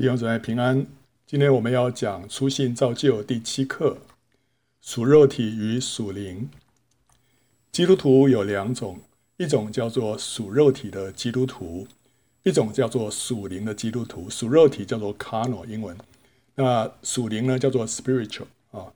[0.00, 0.86] 弟兄姊妹平安，
[1.26, 3.98] 今天我们要讲初信造就第七课：
[4.80, 6.48] 属肉体与属灵。
[7.70, 9.00] 基督徒有两种，
[9.36, 11.86] 一种叫做属肉体的基督徒，
[12.44, 14.30] 一种叫做属灵的基督徒。
[14.30, 15.94] 属肉体叫做 carnal 英文，
[16.54, 18.94] 那属灵呢叫做 spiritual 啊。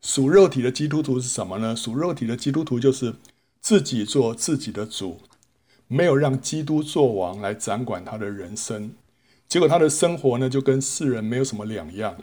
[0.00, 1.76] 属肉体的基督徒是什么呢？
[1.76, 3.14] 属肉体的基督徒就是
[3.60, 5.20] 自己做自己的主，
[5.86, 8.92] 没有让基督做王来掌管他的人生。
[9.52, 12.16] 结果他的生活呢，就跟世人没有什么两样，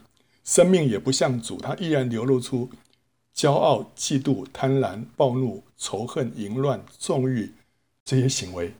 [0.44, 2.72] 生命也不像主，他依然流露出
[3.36, 7.54] 骄傲、嫉妒、贪婪、暴怒、仇恨、淫乱、纵欲
[8.04, 8.74] 这些行为。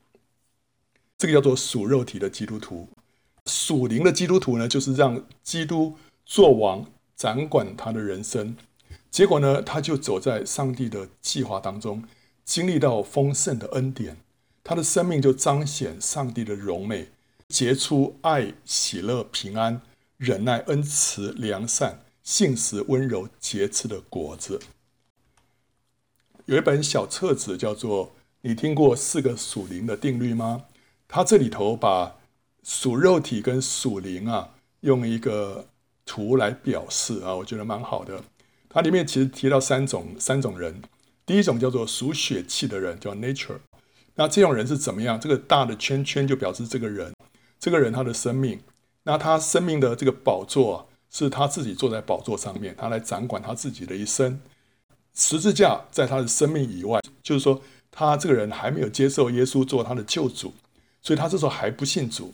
[1.16, 2.90] 这个叫做属肉体的基督徒。
[3.46, 5.96] 属灵的基督徒呢，就是让基督
[6.26, 8.58] 做王，掌管他的人生。
[9.12, 12.04] 结果呢，他就走在上帝的计划当中，
[12.44, 14.18] 经历到丰盛的恩典，
[14.64, 17.10] 他的生命就彰显上帝的荣美。
[17.50, 19.82] 结出爱、喜乐、平安、
[20.18, 24.60] 忍耐、恩慈、良善、信实、温柔、节制的果子。
[26.46, 30.66] 有一本小册子叫做“你听过四个属灵的定律吗？”
[31.10, 32.18] 它这里头把
[32.64, 35.68] 属肉体跟属灵啊，用一个
[36.06, 38.24] 图来表示啊，我觉得蛮好的。
[38.70, 40.84] 它里面其实提到三种三种人，
[41.26, 43.58] 第一种叫做属血气的人，叫 nature。
[44.14, 45.20] 那这种人是怎么样？
[45.20, 47.12] 这个大的圈圈就表示这个人。
[47.60, 48.60] 这个人他的生命，
[49.04, 54.40] 那他生命的这个宝座是他自己坐在宝座上面，他来掌管他自己的一生。
[55.14, 60.54] 十字架在他的生命以外，就是说他这个人还没有接受耶稣做他的救主，
[61.02, 62.34] 所以他这时候还不信主。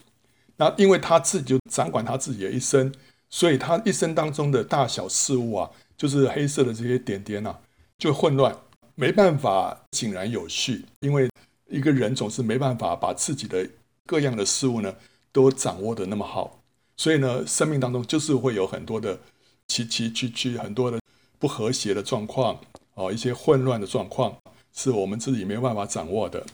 [0.58, 2.94] 那因为他自己就掌管他自己的一生，
[3.30, 7.60] 所以他一生当中的大小事物啊，就是黑色的这些点点啊，
[7.98, 8.56] 就混乱，
[8.94, 10.86] 没办法井然有序。
[11.00, 11.28] 因为
[11.67, 13.67] 一个人总是没办法把自己的
[14.06, 14.94] 各样的事物呢。
[15.36, 16.61] 都掌握得那么好，
[16.95, 19.19] 所以呢，生命当中就是会有很多的
[19.67, 20.97] 崎崎岖岖，很多的
[21.38, 22.58] 不和谐的状况，
[22.94, 24.38] 哦，一些混乱的状况，
[24.73, 26.45] 是我们自己没有办法掌握的。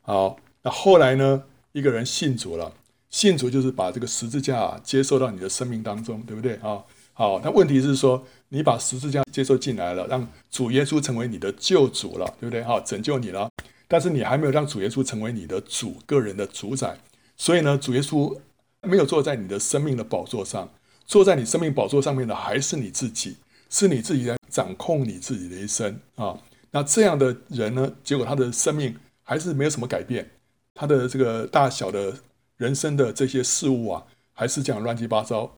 [0.00, 1.42] 好，那后来呢，
[1.72, 2.72] 一个人信主了，
[3.10, 6.82] 信主就是把这个十字架接受到你的生命当中，对不对啊？
[7.12, 12.62] 好，那问题是说，你把十字架接受进来了，让主耶稣成为你的救主了，对不对？
[12.62, 13.50] 好，拯救你了，
[13.86, 16.96] 但是你还没有让主耶稣成为你的主，个人的主宰。
[17.42, 18.38] 所以呢，主耶稣
[18.82, 20.72] 没有坐在你的生命的宝座上，
[21.04, 23.36] 坐在你生命宝座上面的还是你自己，
[23.68, 26.38] 是你自己在掌控你自己的一生啊。
[26.70, 30.30] 那这样的人呢，结果他的生命还是没有什么改变，
[30.72, 32.16] 他的这个大小的
[32.58, 35.52] 人生的这些事物啊，还是这样乱七八糟，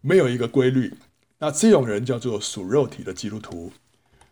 [0.00, 0.92] 没有一个规律。
[1.38, 3.70] 那这种人叫做属肉体的基督徒。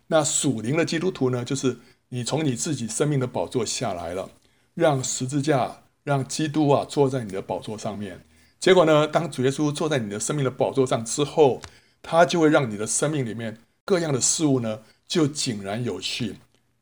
[0.08, 1.78] 那属灵的基督徒呢，就是
[2.08, 4.28] 你从你自己生命的宝座下来了，
[4.74, 5.82] 让十字架。
[6.06, 8.24] 让基督啊坐在你的宝座上面，
[8.60, 11.60] 结果呢，当主耶稣坐在你的生命的宝座上之后，
[12.00, 16.36] 他就会让你的生命里面各样的事物呢就井然有序，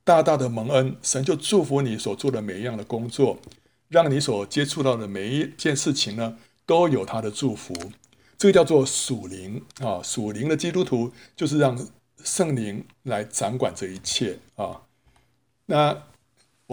[0.05, 3.39] 大大的蒙恩，神就祝福你所做的每一样的工作，
[3.89, 6.37] 让你所接触到的每一件事情呢
[6.67, 7.73] 都有他的祝福。
[8.37, 11.75] 这个叫做属灵啊，属灵的基督徒就是让
[12.23, 14.83] 圣灵来掌管这一切啊，
[15.65, 15.97] 那。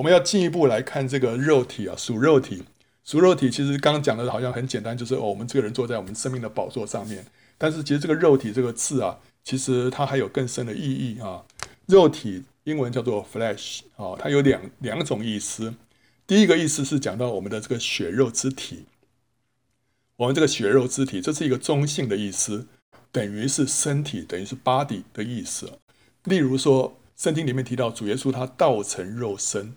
[0.02, 2.64] 我们要进一步来看这个肉体啊，属肉体，
[3.04, 7.24] 属肉体其实刚刚讲的好像很简单，就是哦，我们这个人坐在我们生命的宝座上面。
[7.60, 11.46] 但是其实这个肉体这个字啊，其实它还有更深的意义啊。
[11.86, 15.72] 肉体英文叫做 flesh 啊，它有两两种意思。
[16.26, 18.86] 第一个意思是讲到我们的这个血肉之体，
[20.16, 22.66] 我们这个血肉之体，这是一个中性的意思，
[23.12, 25.74] 等于是身体，等于是 body 的意思。
[26.24, 26.98] 例如说。
[27.18, 29.76] 圣经里面提到主耶稣他道成肉身，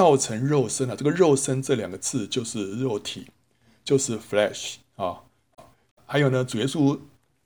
[0.00, 3.26] 道成肉身啊，这个肉身这两个字就是肉体，
[3.84, 5.24] 就是 flesh 啊。
[6.06, 6.98] 还有呢，主耶稣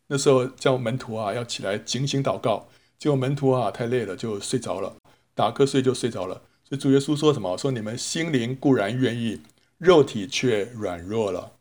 [0.07, 4.95] 那时候叫门徒啊要起来警醒祷告，结果门徒啊太累了就睡着了，
[5.35, 6.43] 打瞌睡就睡着了。
[6.63, 7.59] 所以主耶稣说什么？
[7.59, 9.41] 说你们心灵固然愿意，
[9.79, 11.55] 肉体却软弱了。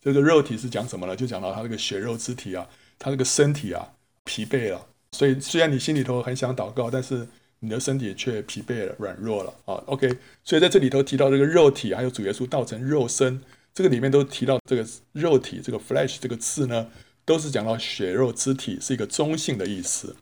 [0.00, 1.16] 这个肉体是讲什么呢？
[1.16, 3.88] 就讲到他这个血肉之体啊，他这个身体啊
[4.22, 4.86] 疲惫了。
[5.12, 7.26] 所以，虽然你心里头很想祷告，但是
[7.60, 9.74] 你的身体却疲惫了、软弱了啊。
[9.86, 13.40] OK，所以在这里头提到这个肉体，还有主耶稣道成肉身，
[13.74, 16.90] 这个里面都提到这个肉体，这个 flesh 这个字呢，
[17.24, 20.16] 都是讲到血肉之体，是一个中性的意思。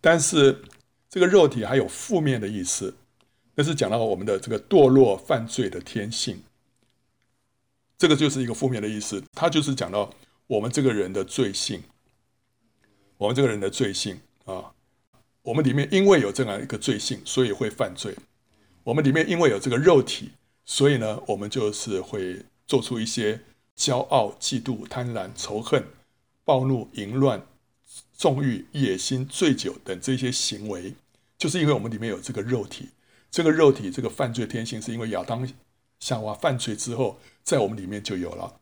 [0.00, 0.62] 但是
[1.08, 2.94] 这个肉体还有负面的意思，
[3.54, 6.42] 那是讲到我们的这个堕落犯罪的天性。
[7.98, 10.12] 这个就是一个负面的意思，它就是讲到
[10.46, 11.82] 我们这个人的罪性。
[13.18, 14.74] 我们这个人的罪性啊，
[15.46, 18.16] 我们里面因为有这样一个罪性，所以会犯罪。
[18.82, 20.32] 我们里面因为有这个肉体，
[20.64, 23.42] 所以呢，我们就是会做出一些
[23.78, 25.84] 骄傲、嫉妒、贪婪、仇恨、
[26.44, 27.46] 暴怒、淫乱、
[28.12, 30.94] 纵欲、野心、醉酒等这些行为，
[31.38, 32.88] 就是因为我们里面有这个肉体，
[33.30, 35.48] 这个肉体这个犯罪天性是因为亚当
[36.00, 38.58] 夏娃犯罪之后，在我们里面就有了。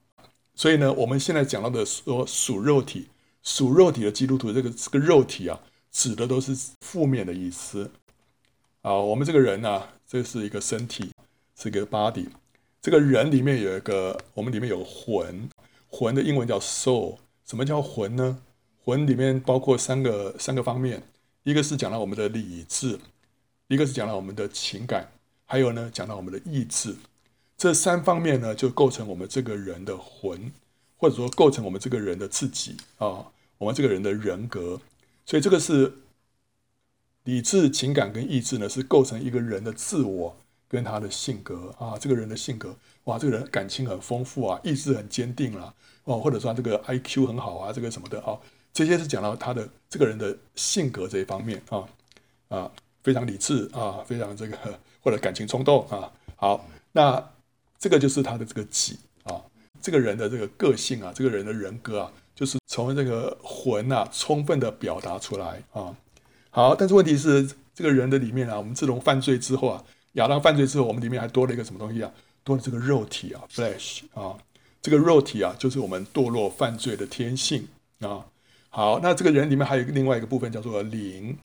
[0.54, 3.08] 所以呢，我们现在讲到的说属肉体、
[3.42, 5.58] 属肉体的基督徒，这个这个肉体啊，
[5.94, 7.93] 指的都是负面的意思
[8.82, 8.93] 啊。
[8.93, 11.12] 我们这个人呢、这是一个身体，
[11.56, 12.26] 是一个 body。
[12.82, 15.49] 这个人里面有一个，我们里面有魂，
[15.88, 17.19] 魂的英文叫 soul。
[17.46, 18.43] 什么叫魂呢？
[18.82, 21.02] 魂里面包括三个三个方面，
[21.44, 22.99] 一个是讲到我们的理智，
[23.69, 25.12] 一个是讲到我们的情感，
[25.46, 26.96] 还有呢，讲到我们的意志。
[27.56, 30.52] 这三方面呢，就构成我们这个人的魂，
[30.96, 34.81] 或者说构成我们这个人的自己啊，我们这个人的人格。
[35.26, 35.92] 所以这个是
[37.24, 40.36] 理智、情感跟意志呢，是构成一个人的自我
[40.68, 41.98] 跟他的性格啊。
[41.98, 45.72] 这个人的性格，哇，这个人感情很丰富啊，意志很坚定啦，
[46.04, 48.38] 哦，或者说这个 IQ 很好啊，这个什么的啊，
[48.72, 51.88] 这些是讲到他的这个人的性格这一方面啊
[52.48, 52.72] 啊，
[53.02, 54.56] 非常理智啊，非常这个
[55.00, 56.12] 或者感情冲动啊。
[56.36, 57.30] 好，那。
[57.76, 59.44] 这个就是他的这个己啊，
[59.82, 62.10] 这个人的这个个性啊，这个人的人格啊，
[62.74, 65.96] 从这个魂啊，充分的表达出来啊。
[66.50, 69.84] 好，但是问题是，这个人的里面啊，我们自从犯罪之后啊，
[70.14, 72.10] 亚当犯罪之后，我们里面还多了一个什么东西啊？
[72.42, 74.36] 多了这个肉体啊，flesh 啊，
[74.82, 77.68] 这个肉体啊，就是我们堕落犯罪的天性
[78.00, 78.26] 啊。
[78.70, 81.38] 好，那这个人里面还有另外一个部分叫做灵，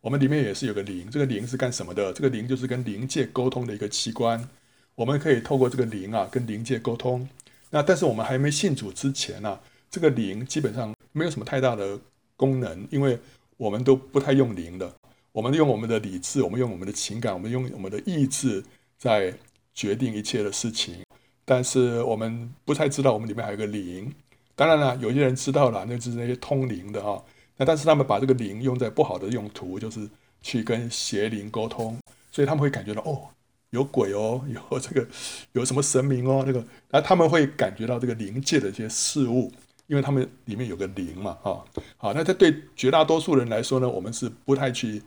[0.00, 2.12] 我们里面也是有个灵，这个灵是干什么的？
[2.12, 4.48] 这个灵就是跟灵界沟通的一个器官。
[4.94, 7.28] 我们可以透过这个灵啊，跟灵界沟通。
[7.70, 9.58] 那但是我们还没信主之前呢、
[9.90, 11.98] 这个灵基本上没有什么太大的
[12.36, 13.18] 功能，因为
[13.56, 14.92] 我们都不太用灵的。
[15.32, 18.64] 我们用我们的理智，我们用我们的情感，我们用我们的意志
[18.96, 19.34] 在
[19.74, 21.02] 决定一切的事情。
[21.44, 24.12] 但是我们不太知道我们里面还有个灵。
[24.54, 27.22] 当然了，有些人知道了，那就是那些通灵的啊。
[27.56, 30.08] 那但是他们把这个灵用在不好的用途，就是
[30.42, 31.98] 去跟邪灵沟通，
[32.32, 33.28] 所以他们会感觉到哦。
[33.70, 35.06] 有鬼哦，有这个
[35.52, 39.52] 有什么神明哦，这个，然后他们会感觉到这个灵界的一些事物，
[39.86, 41.64] 因为他们里面有个灵嘛，啊，
[41.96, 45.02] 好，那这对绝大多数人来说呢，我们是不太去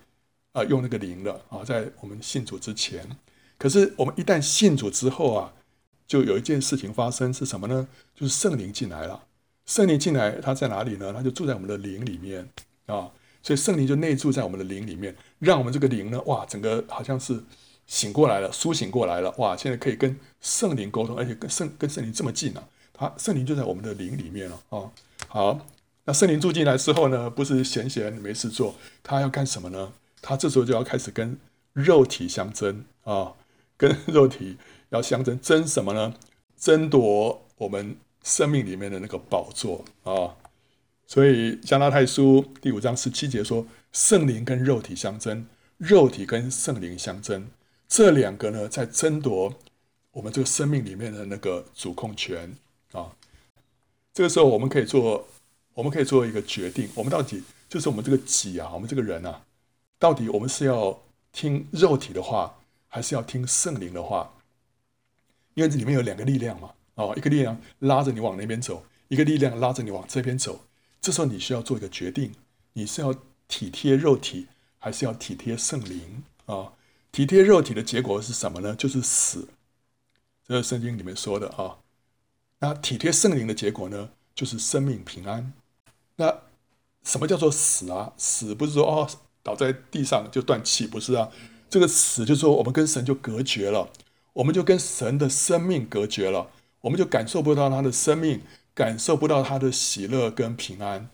[0.54, 3.08] 啊用那个灵的啊，在我们信主之前，
[3.58, 5.54] 可是我们一旦信主之后啊，
[6.08, 7.88] 就有一件事情发生是什么呢？
[8.16, 9.24] 就是圣灵进来了，
[9.66, 11.14] 圣灵进来，他在哪里呢？
[11.14, 12.48] 他就住在我们的灵里面
[12.86, 13.12] 啊，
[13.44, 17.44] 所以圣灵就内住在我们的灵里面，让我们这个灵呢，哇，整个好像是。
[17.90, 19.58] 醒过来了，苏醒过来了，哇！
[19.58, 22.70] 现在可以跟圣灵沟通，而且跟圣跟圣灵这么近了，啊，
[23.00, 24.92] 他圣灵就在我们的灵里面了啊，
[25.30, 25.66] 好，
[26.04, 29.94] 那圣灵住进来之后呢，不是闲闲没事做，他要干什么呢？
[30.22, 31.40] 他这时候就要开始跟
[31.72, 33.36] 肉体相争啊，
[33.78, 34.58] 跟肉体
[34.90, 36.14] 要相争，争什么呢？
[36.58, 40.36] 争夺我们生命里面的那个宝座啊，
[41.08, 45.48] 所以加拉太书第五章十七节说，圣灵跟肉体相争，
[45.78, 47.48] 肉体跟圣灵相争。
[47.88, 49.54] 这两个呢，在争夺
[50.12, 52.54] 我们这个生命里面的那个主控权。
[54.20, 55.26] 这个时候，我们可以做，
[55.74, 59.46] 我们可以做一个决定：我们到底就是我们这个己啊，我们这个人啊，
[59.98, 61.02] 到底我们是要
[61.32, 64.34] 听肉体的话，还是要听圣灵的话？
[65.54, 70.66] 因为这里面有两个力量嘛，哦，一个力量拉着你往那边走，一个力量拉着你往这边走。
[71.00, 72.34] 这时候你需要做一个决定：
[72.74, 73.16] 你是要
[73.48, 74.48] 体贴肉体，
[74.80, 76.74] 还是要体贴圣灵啊？
[77.14, 78.76] 体贴肉体的结果是什么呢？
[78.76, 79.48] 就是死。
[80.46, 81.78] 这是圣经里面说的啊。
[82.62, 84.10] 那体贴圣灵的结果呢？
[84.40, 85.52] 就是生命平安。
[86.16, 86.34] 那
[87.04, 88.14] 什么叫做死啊？
[88.16, 89.10] 死不是说哦
[89.44, 91.30] 倒在地上就断气，不是啊。
[91.70, 93.90] 这个死就是说我们跟神就隔绝了，
[94.34, 96.50] 我们就跟神的生命隔绝了，
[96.82, 98.42] 我们就感受不到他的生命，
[98.74, 101.10] 感受不到他的喜乐跟平安。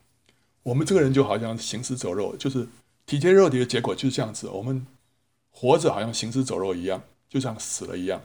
[0.64, 2.68] 我们这个人就好像行尸走肉，就是
[3.08, 4.48] 体贴肉体的结果就是这样子。
[4.50, 4.86] 我们。
[5.58, 8.22] 活着好像行尸走肉一样，就像死了一样。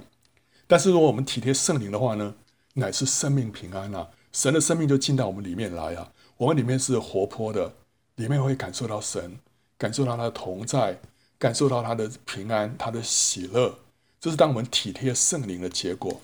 [0.67, 2.35] 但是如果我们体贴圣灵的话呢，
[2.75, 4.09] 乃是生命平安啊！
[4.33, 6.13] 神的生命就进到我们里面来啊！
[6.37, 7.75] 我们里面是活泼的，
[8.17, 9.39] 里面会感受到神，
[9.77, 11.01] 感受到他的同在，
[11.39, 13.79] 感受到他的平安，他的喜乐。
[14.21, 16.21] 这是当我们体贴圣灵的结果。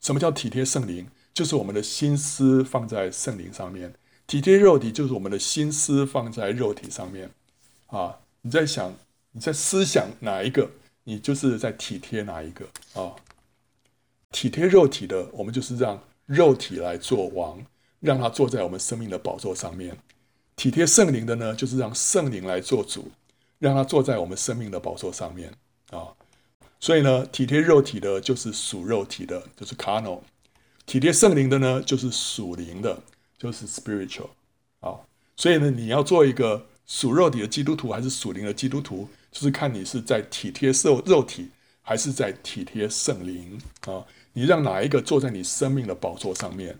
[0.00, 1.08] 什么叫体贴圣灵？
[1.32, 3.94] 就是我们的心思放在圣灵上面。
[4.26, 7.30] 体贴肉体，就是我们的心思放在肉体上面。
[7.86, 8.94] 啊，你在想？
[9.32, 10.68] 你在思想哪一个，
[11.04, 13.14] 你就是在体贴哪一个啊、
[14.32, 17.60] 体贴肉体的，我们就是让肉体来做王，
[17.98, 19.92] 让他坐在我们生命的宝座上面；
[20.54, 23.10] 体贴圣灵的呢，就是让圣灵来做主，
[23.58, 25.52] 让他坐在我们生命的宝座上面。
[25.90, 26.06] 啊、
[26.78, 30.20] 所以呢，体贴肉体的，就是属肉体的，就是 carnal；
[30.86, 33.02] 体贴圣灵的呢，就是属灵的，
[33.36, 34.28] 就是 spiritual
[34.78, 35.00] 啊。
[35.36, 41.50] 所以呢，你要做一个属肉体的基督徒，还是属灵的基督徒，就是看你是在体贴受肉体，
[41.82, 44.04] 还是在体贴圣灵啊。
[44.32, 46.78] 你让哪一个坐在你生命的宝座上面？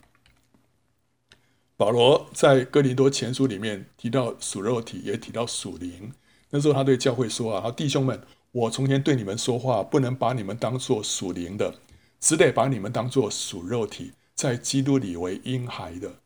[1.76, 6.12] 保罗在哥林多前书里面提到属肉体，也提到属灵。
[6.50, 8.21] 那时候他对教会说啊：“弟兄们，
[8.52, 11.75] 我从前对你们说话，不能把你们当做属灵的，
[12.21, 16.16] 只得把你们当做属肉体，在基督里为婴孩的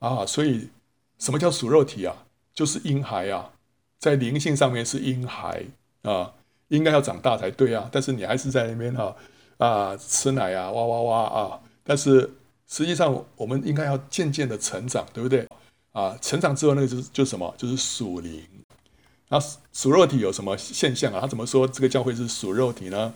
[0.00, 0.26] 啊。
[0.26, 0.70] 所以，
[1.18, 2.26] 什么叫属肉体啊？
[2.52, 3.52] 就是婴孩啊，
[3.98, 5.66] 在灵性上面是婴孩
[6.02, 6.34] 啊，
[6.68, 7.88] 应该要长大才对啊。
[7.92, 9.16] 但是你还是在那边哈
[9.58, 12.30] 啊，吃奶啊，哇哇哇啊，但是。”
[12.68, 15.46] 实际上，我们应该要渐渐的成长，对不对？
[15.92, 17.54] 啊，成长之后，那个就是就是什么？
[17.56, 18.42] 就是属灵。
[19.28, 19.38] 那
[19.72, 21.20] 属肉体有什么现象啊？
[21.20, 23.14] 他怎么说这个教会是属肉体呢？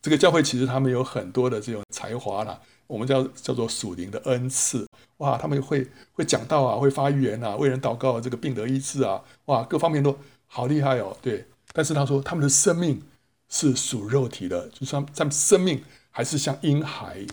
[0.00, 4.86] 这个教会其实他们有很多的这种才华啦，我们叫叫做属灵的恩赐。
[5.18, 11.14] 哇，他们会会讲道啊，会发预言啊，为人祷告，这个病得医治啊，哇，各方面都好厉害哦。
[11.20, 13.02] 对，但是他说他们的生命
[13.48, 17.26] 是属肉体的，就是他们生命还是像婴孩。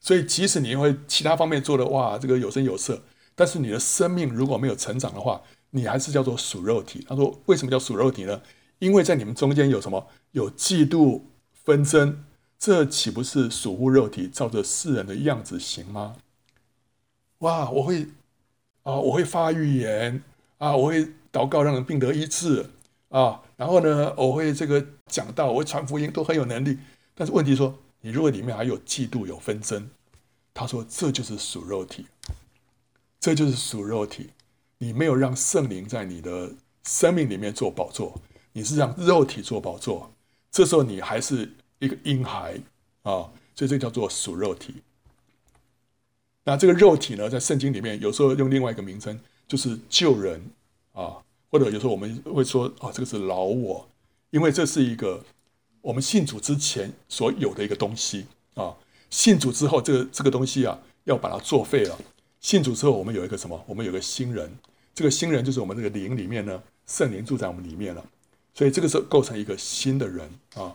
[0.00, 3.02] 所以，即使你会其他方面做的哇，这个有声有色，
[3.34, 7.04] 但是你的生命如果没有成长的话，你还是叫做属肉体。
[7.08, 8.40] 他说：“为什么叫属肉体呢？
[8.78, 10.06] 因为在你们中间有什么？
[10.30, 12.24] 有嫉妒纷争，
[12.56, 16.14] 这岂不是属乎肉体，照着世人的样子行吗？”
[17.38, 18.06] 哇，我会
[18.84, 20.22] 啊，我会发预言
[20.58, 22.70] 啊，我会祷告让人病得医治
[23.16, 26.78] 啊，然后呢，我会这个讲道，我会传福音，都很有能力。
[27.14, 29.88] 但是问题说，你如果里面还有嫉妒、有纷争，
[30.52, 32.04] 他说：“这就是属肉体，
[33.18, 34.28] 这就是属肉体。
[34.76, 36.52] 你没有让圣灵在你的
[36.84, 38.20] 生命里面做宝座，
[38.52, 40.12] 你是让肉体做宝座。
[40.50, 42.60] 这时候你还是一个婴孩
[43.02, 44.82] 啊，所以这叫做属肉体。
[46.44, 49.18] 那这个肉体呢，在圣经里面有时候用另外一个名称，
[49.48, 50.50] 就是旧人
[50.92, 51.16] 啊，
[51.50, 53.88] 或者有时候我们会说啊，这个是老我，
[54.30, 55.24] 因为这是一个
[55.80, 58.74] 我们信主之前所有的一个东西啊。”
[59.08, 61.96] 信主之后，这个这个东西啊，要把它作废了。
[62.40, 63.64] 信主之后，我们有一个什么？
[63.66, 64.52] 我们有个新人。
[64.94, 68.04] 这个新人就是我们这个灵里面呢，圣灵住在我们里面了。
[68.52, 70.74] 所以这个时候构成一个新的人啊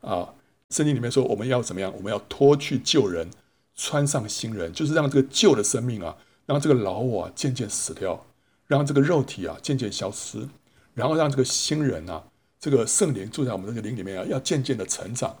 [0.00, 0.34] 啊！
[0.70, 1.92] 圣经里面说，我们要怎么样？
[1.94, 3.28] 我们要脱去旧人，
[3.74, 8.24] 穿上新人，就是让这个旧的生命啊，让这个老我渐渐死掉，
[8.66, 10.48] 让这个肉体啊渐渐消失，
[10.94, 12.24] 然后让这个新人啊，
[12.58, 15.36] 这个圣灵住在我们这个灵里面啊，要渐渐的成长，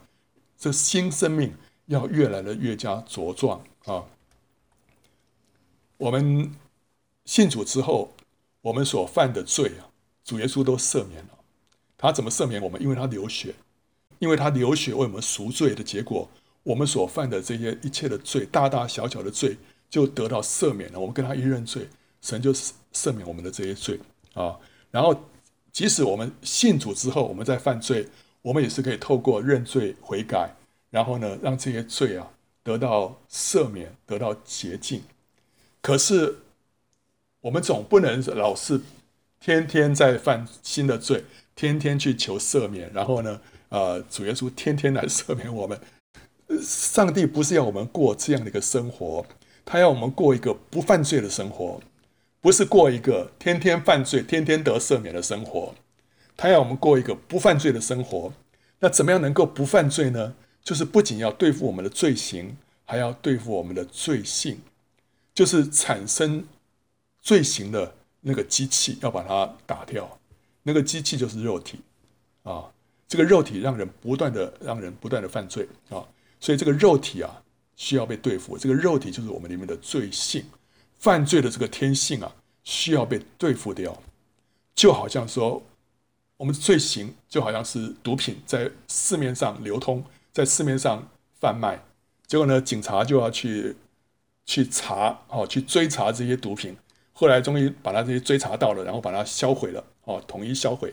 [0.58, 1.54] 这新生命。
[1.88, 4.02] 要越来的越加茁壮啊！
[5.98, 6.52] 我们
[7.24, 8.12] 信主之后，
[8.60, 9.86] 我们所犯的罪啊，
[10.24, 11.38] 主耶稣都赦免了。
[11.96, 12.82] 他怎么赦免我们？
[12.82, 13.54] 因为他流血，
[14.18, 16.28] 因为他流血为我们赎罪的结果，
[16.64, 19.56] 我们所犯的这些一切的罪，大大小小的罪，
[19.88, 20.98] 就得到赦免了。
[20.98, 21.88] 我们跟他一认罪，
[22.20, 23.98] 神就赦免我们的这些罪
[24.34, 24.56] 啊。
[24.90, 25.14] 然后，
[25.72, 28.08] 即使我们信主之后，我们再犯罪，
[28.42, 30.54] 我们也是可以透过认罪悔改。
[30.90, 32.30] 然后呢，让这些罪啊
[32.62, 35.02] 得到赦免，得到洁净。
[35.82, 36.38] 可是
[37.40, 38.80] 我们总不能老是
[39.38, 42.90] 天天在犯新的罪，天天去求赦免。
[42.92, 45.78] 然后呢，呃，主耶稣天天来赦免我们。
[46.62, 49.26] 上帝不是要我们过这样的一个生活，
[49.64, 51.80] 他要我们过一个不犯罪的生活，
[52.46, 55.74] 不是过一个天天犯罪、天天得赦免的生活。
[56.36, 58.32] 他要我们过一个不犯罪的生活。
[58.78, 60.32] 那怎么样能够不犯罪呢？
[60.62, 64.60] 就是不仅要对付我们的罪行，还要对付我们的罪性，
[65.34, 66.46] 就是产生
[67.20, 70.16] 罪行的那个机器，要把它打掉。
[70.62, 71.80] 那个机器就是肉体
[72.44, 72.70] 啊，
[73.08, 76.06] 这个肉体让人不断的让人不断的犯罪啊，
[76.38, 77.42] 所以这个肉体啊
[77.74, 78.56] 需要被对付。
[78.56, 80.44] 这个肉体就是我们里面的罪性，
[80.98, 82.34] 犯罪的这个天性啊
[82.64, 84.02] 需要被对付掉。
[84.74, 85.62] 就好像说，
[86.36, 90.04] 我们的罪行就好像是毒品在市面上流通。
[90.32, 91.08] 在市面上
[91.40, 91.82] 贩卖，
[92.26, 93.74] 结果呢，警察就要去
[94.44, 96.76] 去查哦，去追查这些毒品。
[97.14, 100.92] 后来终于把他这些追查到了，然后把它销毁了哦，统一销毁。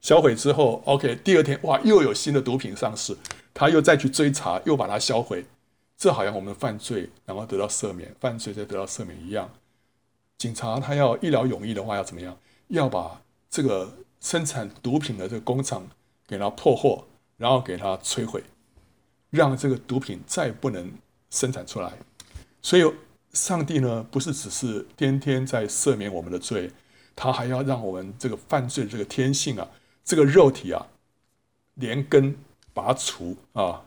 [0.00, 3.16] 销毁之后，OK，第二天哇，又有新的毒品上市，
[3.54, 5.44] 他又再去追查，又把它销毁。
[6.00, 9.50] 这好像我们的犯罪然后得到赦免，犯罪再得到赦免一样。
[10.38, 12.34] 警察他要一劳永逸的话，要怎么样？
[12.68, 15.86] 要把这个生产毒品的这个工厂
[16.26, 17.04] 给它破获，
[17.36, 18.42] 然后给它摧毁。
[19.28, 20.90] 让这个毒品再不能
[21.28, 21.92] 生产出来，
[22.62, 22.82] 所以
[23.32, 26.72] 上帝呢，不是只是天天在赦免我们的罪，
[27.14, 29.68] 他还要让我们这个犯罪的这个天性啊，
[30.02, 30.86] 这个肉体啊，
[31.74, 32.34] 连根
[32.72, 33.84] 拔除啊。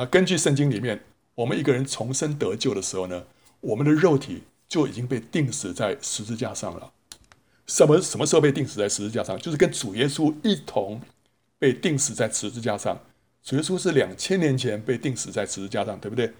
[0.00, 0.98] 啊，根据圣经里面，
[1.34, 3.22] 我们一个人重生得救的时候呢，
[3.60, 6.90] 我们的肉体就已经被钉死在十字架上了。
[7.66, 9.38] 什么什么时候被钉死在十字架上？
[9.38, 10.98] 就是跟主耶稣一同
[11.58, 12.98] 被钉死在十字架上。
[13.42, 16.32] 主耶稣是两千年前被钉死在十字架上，对不对？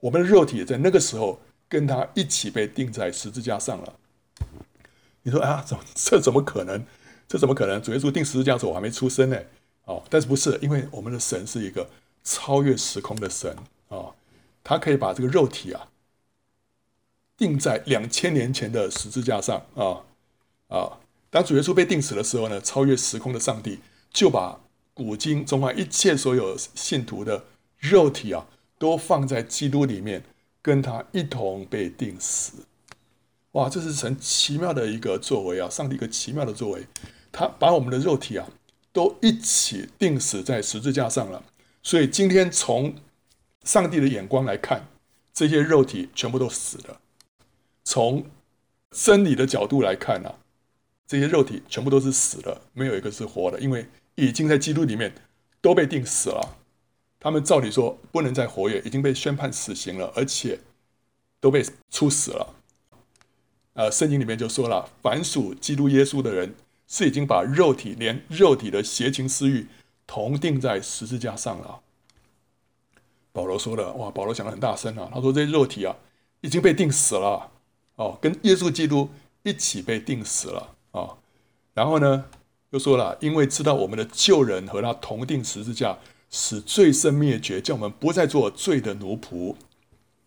[0.00, 3.94] 我们的肉体也在那个时候跟他一起被钉在十字架上了。
[5.22, 6.84] 你说啊，怎么这怎么可能？
[7.28, 7.80] 这怎么可能？
[7.80, 9.38] 主耶稣钉十字架的时候我还没出生呢。
[9.84, 10.58] 哦，但是不是？
[10.60, 11.88] 因为我们的神是一个
[12.24, 13.56] 超越时空的神
[13.88, 14.16] 啊，
[14.64, 15.88] 他可以把这个肉体啊
[17.36, 20.02] 定在两千年前的十字架上啊
[20.68, 20.98] 啊！
[21.30, 24.58] 当主耶稣被钉死的时候呢，超越时空的上帝就把
[24.94, 27.44] 古今中外一切所有信徒的
[27.78, 28.46] 肉体啊，
[28.78, 30.24] 都放在基督里面，
[30.62, 32.64] 跟他一同被钉死。
[33.52, 35.68] 哇，这是神奇妙的一个作为啊！
[35.68, 36.86] 上帝一个奇妙的作为，
[37.30, 38.48] 他把我们的肉体啊。
[38.92, 41.42] 都一起钉死在十字架上了，
[41.84, 42.96] 所以今天从
[43.62, 44.88] 上帝的眼光来看，
[45.32, 46.98] 这些肉体全部都死了；
[47.84, 48.26] 从
[48.90, 50.34] 真理的角度来看呢、
[51.06, 55.14] 这些肉体全部都是死了，没有一个是活的，因为已经在基督里面
[55.60, 56.56] 都被定死了。
[57.20, 60.58] 他们照理说不能再活跃，已经被宣判死刑了，而且
[61.38, 62.54] 都被处死了。
[63.74, 66.54] 呃，圣经里面就说了，凡属基督耶稣的人。
[66.86, 69.66] 是已经把肉体连肉体的邪情私欲
[70.06, 71.80] 同钉在十字架上了。
[73.32, 75.96] 保罗说的，哇，保罗讲的很大声啊，他说这肉体啊
[76.40, 77.50] 已经被钉死了，
[77.96, 79.10] 哦，跟耶稣基督
[79.42, 81.18] 一起被钉死了啊。
[81.72, 82.26] 然后呢，
[82.70, 85.98] 又说了，因为知道我们的旧人和他同钉十字架，
[86.30, 89.56] 使罪身灭绝，叫我们不再做罪的奴仆。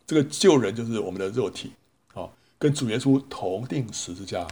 [0.05, 1.72] 这个旧人就是我们的肉体，
[2.13, 2.27] 啊，
[2.60, 4.46] 跟主耶稣同钉十字架。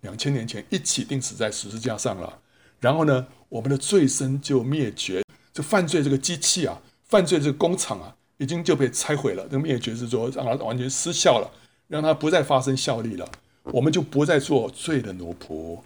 [0.00, 2.38] 两千年前一起钉死在十字架上了，
[2.80, 9.42] 然后呢，我们的罪身就灭绝，这犯罪这个机器啊，犯罪这个工厂啊，已经就被拆毁了。
[9.44, 11.50] 这个灭绝是说让它完全失效了，
[11.88, 13.28] 让它不再发生效力了，
[13.64, 15.80] 我们就不再做罪的奴仆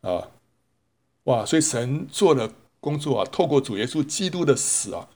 [0.00, 0.28] 啊！
[1.24, 1.44] 哇！
[1.44, 5.08] 所以神做的工作啊，透过主耶稣基督的死啊，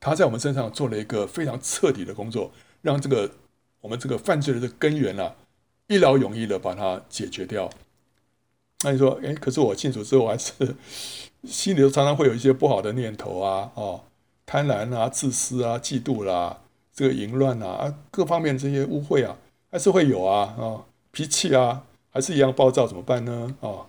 [0.00, 3.30] 他在我们身上做了一个非常彻底的工作，让这个
[3.80, 5.34] 我们这个犯罪的根源啊。
[5.86, 7.68] 一劳永逸的把它解决掉。
[8.84, 10.52] 那你说，哎，可是我信主之后，还是
[11.42, 14.02] 心里常常会有一些不好的念头啊，哦，
[14.46, 16.60] 贪婪啊、自私啊、嫉妒啦、
[16.92, 19.36] 这个淫乱啊，各方面这些污秽啊，
[19.70, 23.56] 还是会有啊，啊、哦，脾气啊，还是一样暴躁，怎么办呢？
[23.60, 23.86] 啊、哦，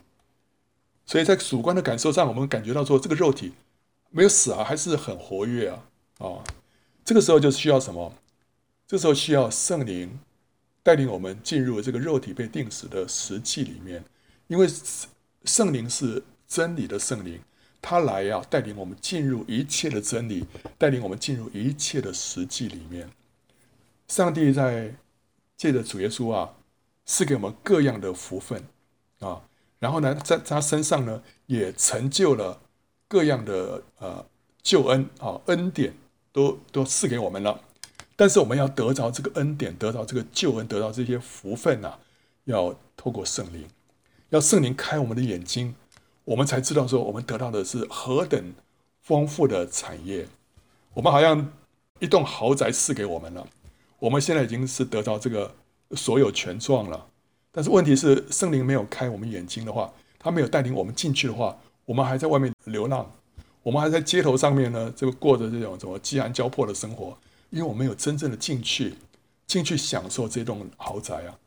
[1.05, 3.51] 所以在主观的感受上，我们感觉到说，这个肉体
[4.11, 5.83] 没有死啊，还是很活跃啊，
[6.19, 6.43] 啊、哦，
[7.03, 8.13] 这个时候就需要什么？
[8.87, 10.17] 这时候需要圣灵。
[10.83, 14.05] 带领我们进入这个肉体被定死的实际里面，
[14.47, 14.67] 因为
[15.43, 17.39] 圣灵是真理的圣灵，
[17.81, 20.45] 他来啊带领我们进入一切的真理，
[20.77, 23.09] 带领我们进入一切的实际里面。
[24.07, 24.95] 上帝在
[25.57, 26.53] 借着主耶稣啊，
[27.05, 28.63] 赐给我们各样的福分
[29.19, 29.41] 啊，
[29.79, 32.61] 然后呢，在他身上呢，也成就了
[33.07, 34.25] 各样的呃
[34.61, 35.93] 救恩啊恩典
[36.31, 37.59] 都，都赐给我们了。
[38.15, 41.99] 但是我们要得着这个恩典，得到这个救恩，得到这些福分呐、啊，
[42.45, 43.67] 要透过圣灵，
[44.29, 45.75] 要圣灵开我们的眼睛，
[46.23, 48.53] 我们才知道说我们得到的是何等
[49.01, 50.27] 丰富的产业。
[50.93, 51.51] 我们好像
[51.99, 53.47] 一栋豪宅赐给我们了，
[53.99, 55.53] 我们现在已经是得到这个
[55.91, 57.07] 所有权状了。
[57.51, 63.09] 但是问题是圣灵没有开我们眼睛的话，他没有带领我们进去的话，我们还在外面流浪，
[63.63, 67.17] 我们还在街头上面呢，这个过着这种什么饥寒交迫的生活。
[67.51, 68.95] 因为我没有真正的进去，
[69.47, 71.37] 进去享受这栋豪宅啊，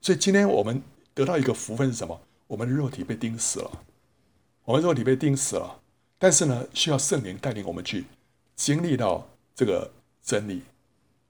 [0.00, 0.80] 所以今天我们
[1.14, 2.20] 得到一个福分是什么？
[2.46, 3.70] 我们的肉体被钉死了，
[4.64, 5.80] 我们肉体被钉死了，
[6.18, 8.04] 但是呢，需要圣灵带领我们去
[8.56, 9.90] 经历到这个
[10.22, 10.62] 真理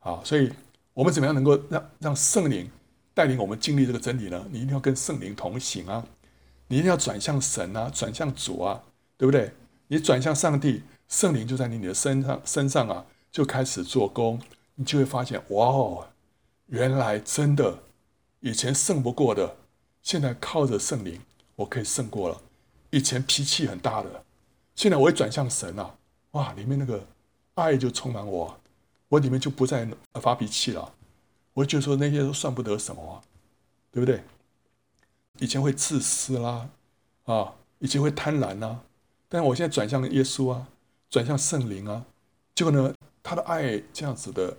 [0.01, 0.21] 啊。
[0.25, 0.53] 所以，
[0.93, 2.69] 我们怎么样能够让让圣灵
[3.13, 4.45] 带领我们经历这个真理呢？
[4.51, 6.05] 你一定要跟圣灵同行啊，
[6.69, 8.83] 你一定要转向神啊，转向主啊，
[9.17, 9.53] 对不对？
[9.89, 13.07] 你转向上帝，圣灵就在你你的身上身上啊。
[13.35, 14.41] 就开始做工，
[14.77, 16.07] 你就会发现，哇哦，
[16.67, 17.81] 原来真的
[18.39, 19.57] 以前胜不过的，
[20.05, 21.19] 现在靠着圣灵，
[21.57, 22.41] 我可以胜过了。
[22.91, 24.25] 以前脾气很大的，
[24.77, 25.97] 现在我会转向神啊，
[26.33, 27.05] 哇，里面那个
[27.55, 28.61] 爱就充满我，
[29.09, 29.89] 我里面就不再
[30.21, 30.93] 发脾气了。
[31.55, 33.23] 我就说那些都算不得什么啊，
[33.91, 34.23] 对不对？
[35.39, 36.69] 以前会自私啦，
[37.25, 38.81] 啊，以前会贪婪呐，
[39.29, 40.69] 但我现在转向耶稣啊，
[41.09, 42.05] 转向圣灵啊，
[42.55, 42.95] 结果呢？
[43.23, 44.55] 他的爱这样子的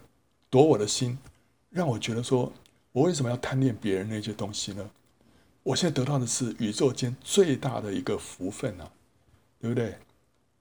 [0.49, 1.15] 夺我的心，
[1.69, 2.51] 让我觉得说，
[2.91, 4.89] 我为什么要贪恋别人那些东西呢？
[5.65, 8.87] 我现在得到的是宇宙间最大的一个福分啊，
[9.59, 9.97] 对不对？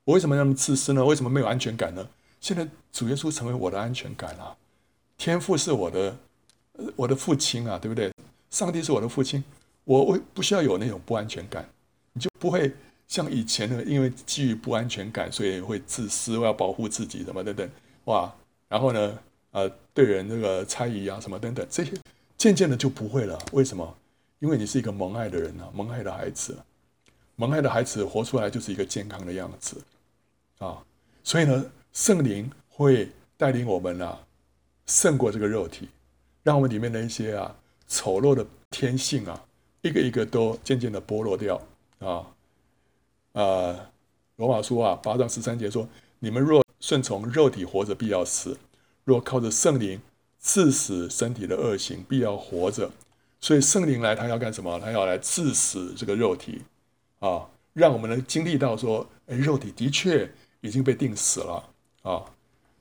[0.04, 1.04] 我为什么那么自私呢？
[1.04, 2.08] 为什么没有安全感呢？
[2.40, 4.56] 现在主耶稣成为我的安全感了，
[5.18, 6.16] 天父是我的，
[6.96, 8.10] 我的父亲啊，对不对？
[8.48, 9.44] 上帝是我的父亲，
[9.84, 11.68] 我为不需要有那种不安全感，
[12.14, 12.72] 你就不会
[13.06, 17.70] 像以前的，因为基于不安全感，所以会自私，我要保护自己什么等等，
[18.04, 18.34] 哇，
[18.70, 19.18] 然后呢，
[19.50, 21.92] 呃，对人这个猜疑啊什么等等，这些
[22.38, 23.38] 渐渐的就不会了。
[23.52, 23.94] 为什么？
[24.44, 26.54] 因为你是一个蒙爱的人啊，蒙爱的孩子，
[27.35, 29.80] 蒙爱的孩子活出来就是一个健康的样子
[30.59, 30.85] 啊，
[31.22, 34.20] 所以呢，圣灵会带领我们啊，
[34.85, 35.88] 胜过这个肉体，
[36.42, 37.57] 让我们里面的一些啊。
[37.87, 39.46] 丑陋的天性啊，
[39.80, 41.61] 一个一个都渐渐的剥落掉
[42.00, 42.26] 啊！
[43.33, 43.90] 呃，
[44.37, 48.57] 罗马书啊，八章十三节说：“你们若顺从肉体活着，必要死；
[49.04, 50.00] 若靠着圣灵
[50.40, 52.90] 致死身体的恶行，必要活着。”
[53.44, 54.80] 所以圣灵来，他要干什么？
[54.80, 56.62] 他要来治死这个肉体
[57.18, 61.68] 啊，让我们能经历到说，哎，肉体的确已经被定死了
[62.04, 62.24] 啊！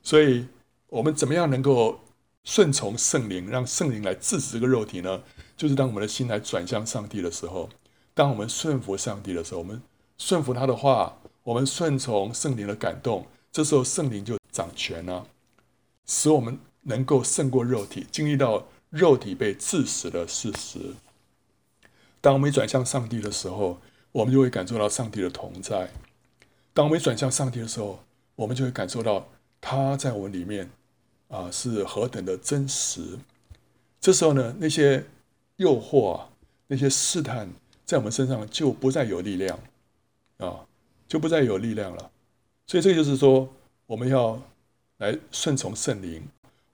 [0.02, 0.48] 所以
[0.88, 2.00] 我们怎么样能够？
[2.46, 5.22] 顺从圣灵，让圣灵来治死这个肉体呢？
[5.58, 7.70] 就是当我们的心来转向上帝的时候，
[8.14, 9.82] 当我们顺服上帝的时候，我们
[10.18, 15.26] 顺服他的话，我们顺从圣灵的感动，这时候圣灵就掌权了，
[16.06, 20.94] 使我们能够胜过肉体，经历到肉体被致死的事实。
[22.22, 25.88] 当我们转向上帝的时候，我们就会感受到上帝的同在；
[26.74, 28.04] 当我们转向上帝的时候，
[28.36, 29.28] 我们就会感受到
[29.60, 30.70] 他在我们里面。
[31.30, 33.18] 啊，是何等的真实！
[34.00, 35.04] 这时候呢，那些
[35.56, 36.30] 诱惑啊，
[36.68, 37.50] 那些试探，
[37.86, 39.60] 在我们身上就不再有力量
[40.38, 40.64] 啊，
[41.08, 42.12] 就不再有力量了。
[42.68, 43.52] 所以，这就是说，
[43.88, 44.40] 我们要
[44.98, 46.22] 来顺从圣灵，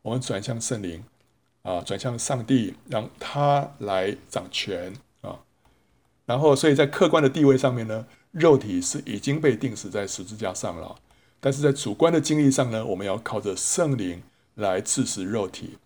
[0.02, 1.02] 我们转向圣灵
[1.64, 5.40] 啊，转向上帝，让他来掌权啊。
[6.26, 10.96] 然后，所以在客观的地位上面呢，肉体是已经被钉死在十字架上了，
[11.40, 14.22] 但是在主观的经历上呢，我们要靠着圣灵。
[14.56, 15.78] 来治死肉体，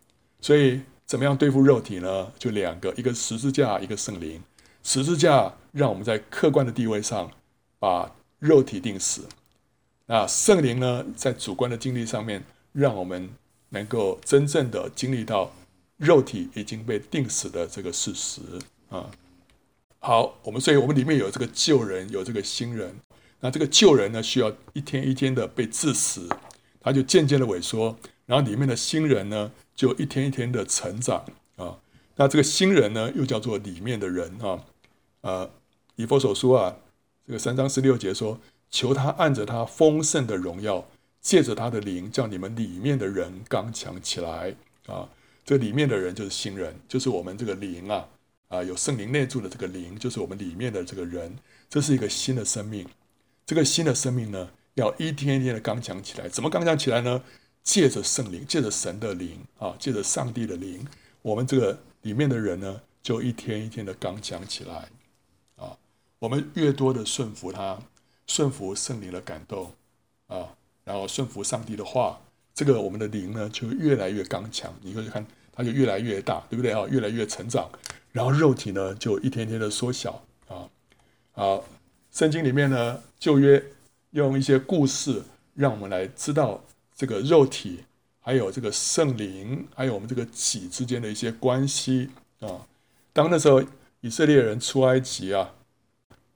[0.42, 2.32] 所以怎么样对付肉体呢？
[2.40, 4.42] 就两个，一个十字架，一个圣灵。
[4.82, 7.30] 十字架让我们在客观的地位上
[7.78, 9.30] 把肉体钉死，
[10.08, 13.30] 那圣灵呢，在主观的经历上面，让我们
[13.70, 15.52] 能够真正的经历到
[15.98, 18.42] 肉体已经被定死的这个事实
[18.90, 19.10] 啊。
[20.00, 22.96] 好，我们所以我们里面有这个旧人，有这个新人。
[23.40, 26.28] 那这个旧人呢，需要一天一天的被治死，
[26.80, 27.98] 他就渐渐的萎缩。
[28.26, 31.26] 然后里面的新人呢，就一天一天的成长
[31.56, 31.78] 啊。
[32.16, 34.64] 那这个新人呢，又叫做里面的人啊。
[35.22, 35.50] 呃，
[35.96, 36.76] 以弗所书啊，
[37.26, 40.86] 这个三章十六节说：“求他按着他丰盛的荣耀，
[41.22, 44.56] 借着他的灵，叫你们里面的人刚强起来
[44.88, 45.08] 啊。”
[45.46, 48.08] 这里面的人就是新人，就是我们这个灵啊
[48.48, 51.36] 啊，有圣灵内住的这个灵，就是我们里面的这个人。
[51.70, 52.88] 这是一个新的生命。
[53.46, 56.30] 这个新的生命呢，要一天一天的刚强起来。
[56.30, 57.24] 怎么刚强起来呢？
[57.64, 60.86] 借着圣灵，借着神的灵啊，借着上帝的灵，
[61.22, 64.90] 我们这个里面的人呢，就一天一天的刚强起来
[65.56, 65.78] 啊。
[66.20, 67.80] 我们越多的顺服他，
[68.28, 69.74] 顺服圣灵的感动
[70.28, 72.22] 啊，然后顺服上帝的话，
[72.54, 74.74] 这个我们的灵呢，就越来越刚强。
[74.82, 76.86] 你会看，它就越来越大，对不对啊？
[76.90, 77.70] 越来越成长，
[78.12, 80.70] 然后肉体呢，就一天天的缩小啊。
[81.32, 81.66] 好，
[82.12, 83.64] 圣经里面呢，旧约
[84.12, 85.24] 用一些故事，
[85.56, 86.64] 让我们来知道。
[86.96, 87.84] 这个肉体，
[88.22, 92.08] 还有这个圣灵，还有我们这个己之间的一些关系
[92.40, 92.68] 啊。
[93.12, 93.64] 当那时候
[94.02, 95.56] 以色列人出埃及啊，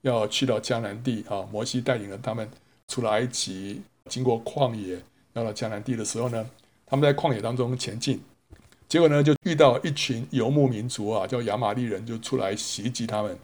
[0.00, 2.50] 要去到迦南地啊，摩西带领了他们
[2.88, 5.00] 出了埃及，经过旷野，
[5.38, 6.44] 到了迦南地的时候呢，
[6.84, 8.20] 他们在旷野当中前进，
[8.88, 13.38] 结果呢就遇到一群游牧民族啊，叫亚玛力人，就出来袭击他们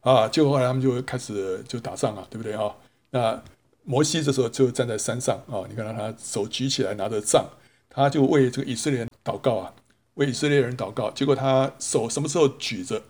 [0.00, 0.28] 啊。
[0.28, 2.74] 结果后来他们就开始就打仗啊，对不对啊？
[3.10, 3.42] 那。
[3.82, 7.44] 摩西这时候就站在山上啊，你看到他手举起来拿着杖，
[7.88, 9.72] 他就为这个以色列人祷告啊，
[10.14, 11.10] 为以色列人祷告。
[11.10, 13.02] 结果他手什么时候举着，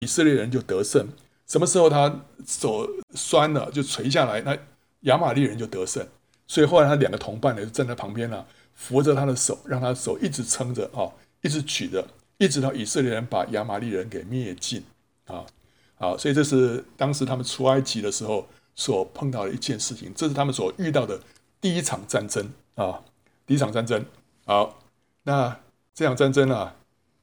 [0.00, 1.06] 以色列人就得胜；
[1.46, 4.56] 什么时候他手酸了，就垂下来，那
[5.00, 6.06] 亚玛力人就得胜。
[6.48, 11.06] 所以后来他两个同伴呢就站在旁边了，扶着他的手，让他手一直撑着啊，
[11.42, 12.04] 一直举着，
[12.38, 14.82] 一直到以色列人把亚玛力人给灭尽
[15.26, 15.46] 啊。
[15.94, 18.44] 好，所以这是当时他们出埃及的时候。
[18.80, 21.20] 所碰到的一件事情，这是他们所遇到的
[21.60, 23.02] 第一场战争啊，
[23.44, 24.06] 第一场战争。
[24.46, 24.78] 好，
[25.24, 25.58] 那
[25.92, 26.76] 这场战争呢、啊，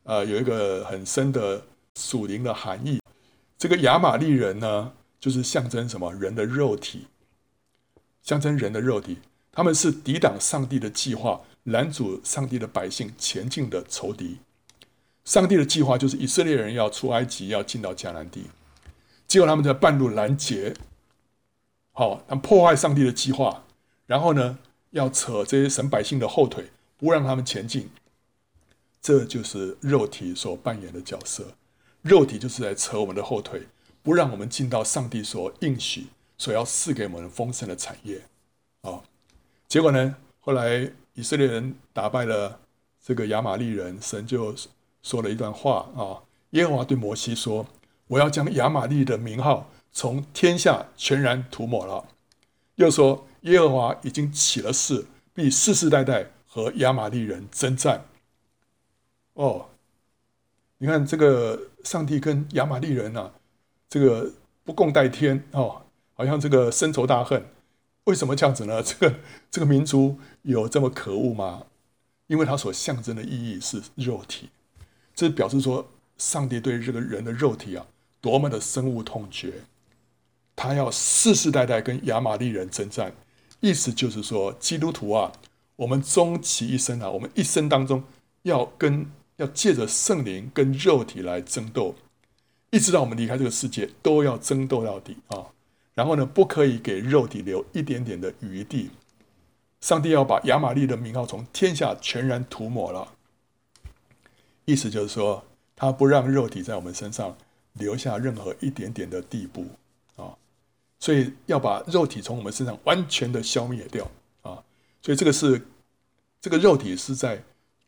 [0.03, 1.63] 呃，有一个很深的
[1.97, 2.99] 属灵的含义。
[3.57, 6.13] 这个亚玛力人呢，就是象征什么？
[6.13, 7.07] 人的肉体，
[8.25, 9.19] 象征人的肉体。
[9.53, 14.39] 他们是抵挡上帝的计划，拦阻上帝的百姓前进的仇敌。
[15.23, 18.47] 上帝的计划就是以色列人要出埃及，要进到迦南地，
[19.25, 20.75] 结果他们在半路拦截。
[21.93, 23.63] 好，他们破坏上帝的计划，
[24.05, 24.59] 然后呢，
[24.91, 27.89] 要扯这些神百姓的后腿，不让他们前进。
[29.01, 31.53] 这就是肉体所扮演的角色。
[32.01, 33.67] 肉体就是在扯我们的后腿，
[34.03, 36.07] 不让我们进到上帝所应许、
[36.37, 38.21] 所要赐给我们丰盛的产业。
[38.81, 39.01] 啊，
[39.67, 40.15] 结果呢？
[40.39, 42.59] 后来以色列人打败了
[43.01, 44.55] 这个亚玛力人，神就
[45.01, 46.21] 说了一段话啊。
[46.51, 47.65] 耶和华对摩西说
[48.07, 52.05] ：“我要将亚玛利的名号从天下全然涂抹了。”
[52.75, 58.05] 又说：“耶和华已经起了誓，必世世代代和亚玛利人征战。”
[59.33, 59.67] 哦，
[60.77, 63.33] 你看这个上帝跟亚玛利人啊，
[63.89, 64.31] 这个
[64.63, 65.81] 不共戴天哦，
[66.15, 67.45] 好像这个深仇大恨。
[68.05, 68.81] 为什么这样子呢？
[68.83, 69.15] 这个
[69.51, 71.67] 这个民族有这么可恶吗？
[72.27, 74.49] 因为它所象征的意义是肉体，
[75.13, 77.85] 这表示说上帝对这个人的肉体啊，
[78.19, 79.53] 多么的深恶痛绝。
[80.55, 83.13] 他要世世代代跟亚玛力人征战，
[83.59, 85.31] 意思就是说，基督徒啊，
[85.75, 88.03] 我们终其一生啊，我们一生当中
[88.41, 89.11] 要跟。
[89.37, 91.93] 要借着圣灵跟肉体来争斗，
[92.71, 95.51] 一直到我们离开这个世界，都要争斗到底啊！
[95.95, 98.91] 然后呢，不可以给肉体留一点点的余地。
[99.81, 103.13] 上帝要把亚玛力的名号从天下全然涂抹了，
[104.65, 105.43] 意思就是说，
[105.75, 107.35] 他不让肉体在我们身上
[107.73, 109.65] 留下任何一点点的地步
[110.15, 110.37] 啊！
[110.99, 114.05] 所以要把肉体从我们身上完全的消灭掉
[114.43, 114.63] 啊！
[115.01, 115.65] 所以这个是
[116.39, 117.41] 这个肉体是在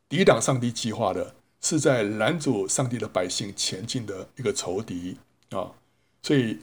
[0.10, 1.36] 抵挡上帝计划的。
[1.60, 5.18] 是在拦阻上帝的百姓前进的一个仇敌
[5.50, 5.72] 啊，
[6.22, 6.60] 所以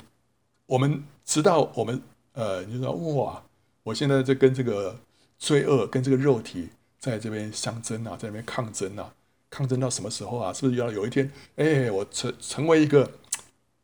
[0.66, 2.00] 我们直到我们
[2.32, 3.42] 呃，你说哇，
[3.82, 4.98] 我现在在跟这个
[5.38, 9.14] 罪恶跟这个肉体在这边相争啊，在那边抗争啊，
[9.50, 10.52] 抗争到什么时候啊？
[10.52, 13.10] 是不是要有一天，哎，我成成为一个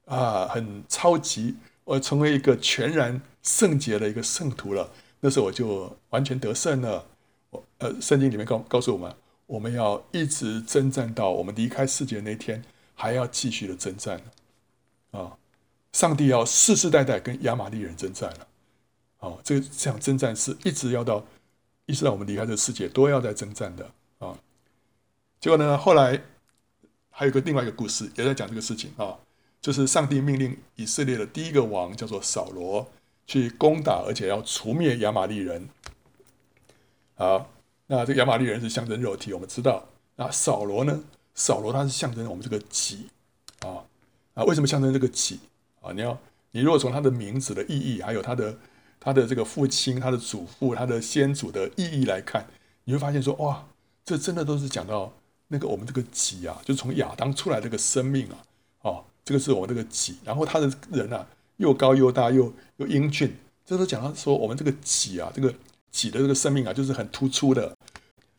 [0.07, 4.91] 啊很超级，我成为一个全然圣洁的一个圣徒了？
[5.21, 7.07] 那时候我就完全得胜了。
[7.51, 9.15] 我呃，圣经里面告告诉我们。
[9.47, 12.63] 我们要一直征战到我们离开世界那天，
[12.95, 14.23] 还要继续的征战
[15.11, 15.37] 啊！
[15.93, 18.47] 上帝要世世代代跟亚玛力人征战了，
[19.19, 21.25] 哦，这个这场征战是一直要到，
[21.87, 24.39] 一直到我们离开这个世界都要在征战的啊！
[25.41, 26.23] 结果呢，后来
[27.11, 29.19] 还有个另外一个故事也在讲这个事情啊，
[29.61, 32.89] 就是上帝命令以色列的第一个王叫做扫罗
[33.27, 35.69] 去攻打，而且要除灭亚玛力人，
[37.17, 37.47] 啊。
[37.93, 39.85] 那这个亚玛力人是象征肉体，我们知道。
[40.15, 41.03] 那扫罗呢？
[41.35, 43.09] 扫罗他是象征我们这个己
[43.67, 43.83] 啊
[44.35, 44.45] 啊！
[44.45, 45.41] 为什么象征这个己
[45.81, 45.93] 啊？
[45.93, 46.19] 你要
[46.53, 48.57] 你如果从他的名字的意义，还有他的
[48.99, 52.47] 他的这个父亲、他的祖父、他的先祖的意义来看，
[52.85, 53.67] 你会发现说哇，
[54.05, 55.13] 这真的都是讲到
[55.49, 58.39] 那个我们这个己啊，就从亚当出来这个生命啊，
[58.83, 60.17] 哦，这个是我们这个己。
[60.25, 65.53] 然后他的人啊，又高又大又又英俊，这都讲到说我们这个己啊，这个。
[65.93, 67.77] 己的这个生命啊，就是很突出的。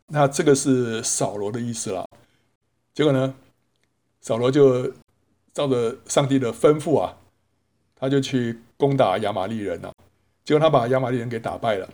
[0.08, 2.08] 那这个是扫罗的意思了。
[2.94, 3.36] 结果呢，
[4.22, 4.90] 扫罗就
[5.54, 7.18] 照着上帝的吩咐啊，
[8.02, 9.94] 他就去攻打亚玛力人了。
[10.44, 11.88] 结果他把亚玛力人给打败了。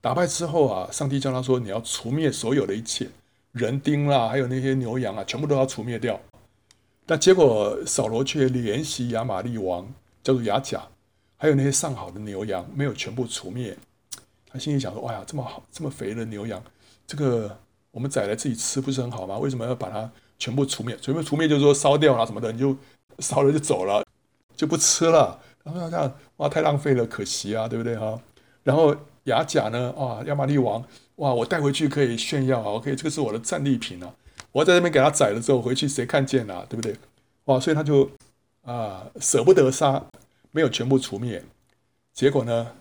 [0.00, 3.08] 打败之后啊，上帝叫他说：“你要除灭所有的一切
[3.52, 6.20] 人丁啦，还有那些牛羊啊，全部都要除灭掉。”
[7.06, 9.88] 但结果扫罗却怜惜亚玛力王，
[10.22, 10.82] 叫做亚甲，
[11.38, 13.76] 还有那些上好的牛羊，没有全部除灭。
[14.50, 16.62] 他心里想说：“哇呀，这么好，这么肥的牛羊，
[17.06, 17.56] 这个
[17.90, 19.38] 我们宰来自己吃不是很好吗？
[19.38, 20.96] 为什么要把它全部除灭？
[20.98, 22.76] 全部除灭就是说烧掉了什么的，你就
[23.20, 24.04] 烧了就走了，
[24.56, 25.40] 就不吃了。
[25.64, 28.20] 然后这样，哇，太浪费了，可惜啊，对不对哈？
[28.62, 29.92] 然后亚甲呢？
[29.96, 30.84] 啊，亚玛力王，
[31.16, 34.14] 哇，我带回去可以炫耀啊，OK，这个是我的战利品啊。
[34.52, 36.96] 我在这边给他宰了之后，回去谁看见了，对不对？
[37.44, 38.10] 哇，所以他就
[38.62, 40.04] 啊舍不得杀，
[40.50, 41.42] 没有全部除灭。
[42.12, 42.72] 结果呢？”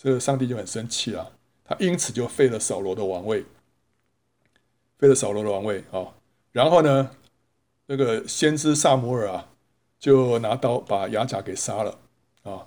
[0.00, 1.32] 这个上帝就很生气了，
[1.64, 3.44] 他因此就废了扫罗的王位，
[4.96, 6.06] 废了扫罗的王位啊。
[6.52, 7.10] 然后呢，
[7.88, 9.48] 这个先知撒母耳啊，
[9.98, 11.98] 就拿刀把亚甲给杀了
[12.42, 12.66] 啊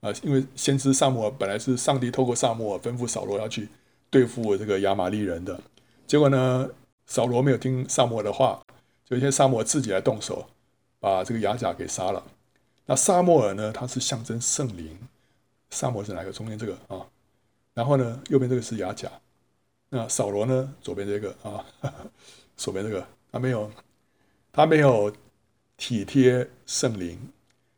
[0.00, 0.12] 啊！
[0.22, 3.68] 因为先知撒摩尔本来是上帝透过撒摩尔吩咐扫罗要去
[4.10, 5.60] 对付这个亚玛力人的，
[6.06, 6.68] 结果呢，
[7.06, 8.62] 扫罗没有听撒摩尔的话，
[9.04, 10.46] 就一天撒母耳自己来动手，
[11.00, 12.22] 把这个亚甲给杀了。
[12.86, 14.96] 那撒摩尔呢，他是象征圣灵。
[15.70, 16.32] 撒摩尔是哪个？
[16.32, 17.04] 中间这个啊，
[17.74, 19.10] 然后呢，右边这个是亚甲，
[19.90, 20.74] 那扫罗呢？
[20.80, 21.62] 左边这个啊，
[22.56, 23.70] 左边这个，他没有，
[24.50, 25.12] 他没有
[25.78, 27.18] 体贴圣灵，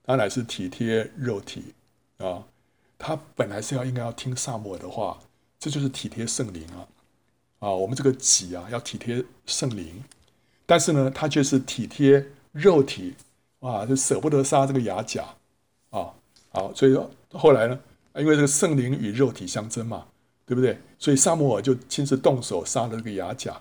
[0.02, 1.74] 他乃是体贴肉体
[2.18, 2.42] 啊。
[2.98, 5.18] 他本来是要应该要听撒母耳的话，
[5.58, 6.88] 这就是体贴圣灵啊
[7.60, 7.70] 啊！
[7.70, 10.02] 我们这个己啊，要体贴圣灵，
[10.66, 13.14] 但是呢，他却是体贴肉体
[13.60, 15.24] 啊，就舍不得杀这个亚甲
[15.88, 16.12] 啊。
[16.50, 17.80] 好，所以说后来呢，
[18.16, 20.06] 因为这个圣灵与肉体相争嘛，
[20.44, 20.78] 对不对？
[20.98, 23.58] 所以撒母耳就亲自动手杀了这个亚甲，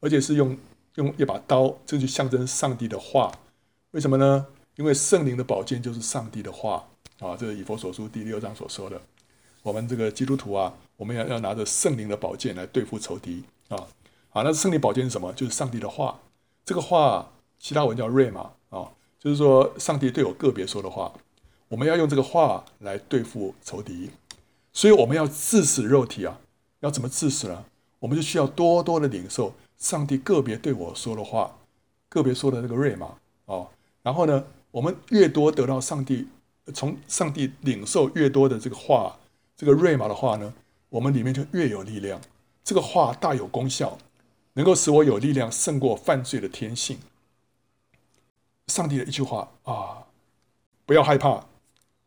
[0.00, 0.54] 而且是用
[0.96, 3.32] 用一把刀，这就象征上帝的话。
[3.92, 4.46] 为什么呢？
[4.76, 6.82] 因为圣灵的宝剑就是上帝的话
[7.18, 8.98] 啊，这是以弗所书第六章所说的。
[9.62, 13.76] 我们这个基督徒啊，我们要要拿着圣灵的宝剑来对付仇敌啊。
[14.30, 15.30] 好，那圣灵宝剑是什么？
[15.34, 16.18] 就是上帝的话。
[16.64, 21.12] 这个话，希腊文叫瑞玛啊，就是说上帝对我个别说的话。
[21.68, 24.08] 我们要用这个话来对付仇敌，
[24.72, 26.40] 所以我们要治死肉体啊。
[26.80, 27.66] 要怎么治死呢？
[27.98, 31.58] 我们就需要多多的领受上帝个别对我说的话，
[32.08, 33.16] 个别说的那个瑞玛。
[34.02, 36.28] 然后呢，我们越多得到上帝
[36.74, 39.18] 从上帝领受越多的这个话，
[39.56, 40.52] 这个瑞玛的话呢，
[40.88, 42.20] 我们里面就越有力量。
[42.64, 43.98] 这个话大有功效。
[44.54, 46.98] 能够使我有力量胜过犯罪的天性。
[48.66, 50.04] 上帝的一句话啊，
[50.84, 51.30] 不要害怕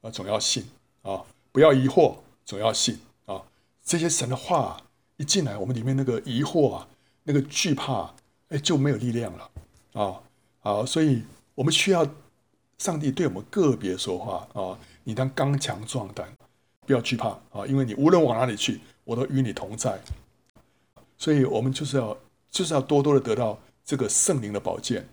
[0.01, 0.63] 啊，总要信
[1.01, 3.41] 啊，不要疑惑，总要信啊。
[3.83, 4.79] 这些神的话
[5.17, 6.87] 一进来，我们里面那个疑惑啊，
[7.23, 8.13] 那个惧怕，
[8.49, 9.49] 哎，就没有力量了
[9.93, 10.21] 啊。
[10.59, 11.23] 好，所以
[11.55, 12.07] 我们需要
[12.77, 14.77] 上帝对我们个别说话啊。
[15.03, 16.31] 你当刚强壮胆，
[16.85, 19.99] 不要惧怕啊，因为你无论往哪里去，我都与你同在。
[21.17, 22.15] 所以我们就是要。
[22.51, 25.05] 就是要多多的得到这个圣灵的宝剑，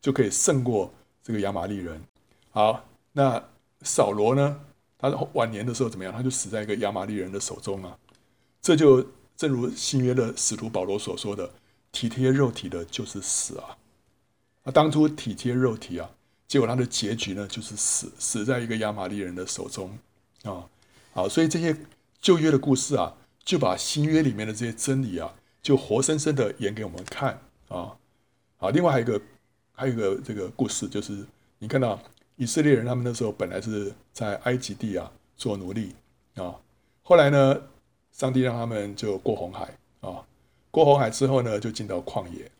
[0.00, 0.90] 就可以胜过
[1.22, 2.02] 这个亚玛力人。
[2.50, 3.44] 好，那
[3.82, 4.58] 扫罗呢？
[4.96, 6.10] 他晚年的时候怎么样？
[6.10, 7.98] 他就死在一个亚玛力人的手中啊。
[8.62, 11.52] 这就正如新约的使徒保罗所说的
[11.92, 13.76] ：“体贴肉体的，就是死啊。”
[14.68, 16.10] 他当初体贴肉体啊，
[16.46, 19.98] 结果他的结局呢，就是死，死在一个亚玛力人的手中
[20.42, 20.68] 啊。
[21.14, 21.74] 好，所以这些
[22.20, 25.34] 旧约的故事啊，就把新约里面的这些真理啊。
[25.62, 27.96] 就活生生的演给我们看啊！
[28.58, 29.20] 好，另外还有一个，
[29.72, 31.24] 还有一个这个故事，就是
[31.58, 31.98] 你看到
[32.36, 35.94] 以色列人他们那时候本来是在埃及地啊做奴隶
[36.34, 36.54] 啊，
[37.02, 37.58] 后来呢，
[38.12, 40.22] 上帝让他们就过红海啊，
[40.70, 42.50] 过红海之后呢，就进到旷野。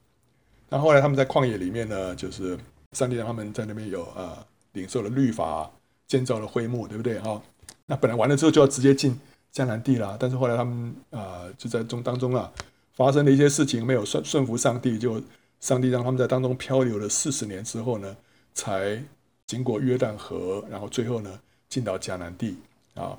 [0.68, 2.59] 那后来他们在旷野里面呢，就是
[2.92, 5.70] 上帝让他们在那边有啊领受了律法，
[6.07, 7.42] 建造了会幕，对不对哈？
[7.87, 9.18] 那本来完了之后就要直接进
[9.52, 12.52] 迦南地了，但是后来他们啊就在中当中啊。
[12.94, 15.22] 发生了一些事情，没有顺顺服上帝，就
[15.61, 18.16] 上帝让他们在当中漂流了四十年之后呢，
[18.54, 19.00] 才
[19.46, 22.59] 经过约旦河，然后最后呢进到迦南地
[22.96, 23.16] 啊。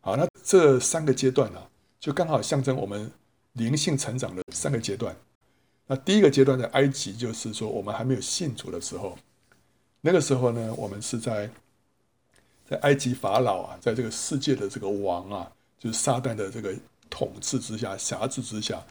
[0.00, 1.68] 好，那这三个阶段呢、啊，
[2.00, 3.08] 就刚好象征我们
[3.52, 5.14] 灵性成长的三个阶段。
[5.86, 9.18] 那第一个阶段在埃及，就是说我们还没有信主的时候，
[10.00, 11.50] 那个时候呢，我们是在
[12.68, 16.74] 在埃及法老啊，在这个世界的这个王啊，就是撒旦的这个
[17.10, 18.82] 统治之下、辖制之下。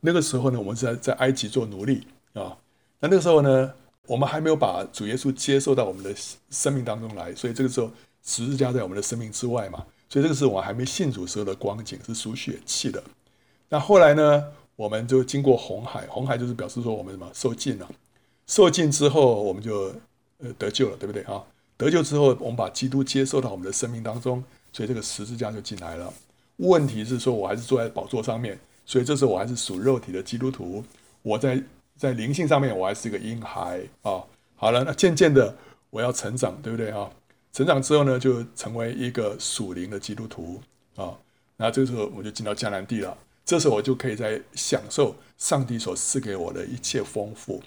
[0.00, 2.56] 那个时候呢，我们是在在埃及做奴隶啊。
[2.98, 3.72] 那那个时候呢，
[4.06, 6.12] 我们还没有把主耶稣接受到我们的
[6.50, 7.90] 生命当中来，所以这个时候
[8.24, 9.86] 十字架在我们的生命之外嘛。
[10.08, 13.00] 所以这个是我还没信主时候的光景是属血气的。
[13.68, 14.44] 那后来呢，
[14.80, 17.86] 我们就经过红海，红海就是表示说我们什么受尽了，
[18.46, 19.94] 受尽之后我们就
[20.38, 21.44] 呃得救了，对不对啊？
[21.76, 26.10] 得救之后，我们把基督接受到我们的生命当中，所以这个十字架就进来了。
[26.56, 28.58] 问题是说我还是坐在宝座上面。
[28.86, 30.82] 所以这时候我还是属肉体的基督徒，
[31.20, 31.62] 我在
[31.98, 34.24] 在灵性上面我还是一个婴孩啊。
[34.56, 35.54] 好了，那渐渐的
[35.90, 37.10] 我要成长，对不对啊？
[37.52, 40.58] 成长之后呢，就成为一个属灵的基督徒
[40.96, 41.12] 啊。
[41.58, 43.14] 那这个时候我们就进到迦南地了，
[43.50, 47.60] 这时候我就可以在享受上帝所赐给我的一切丰富、